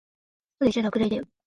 [0.59, 1.25] これじゃ落第だよ。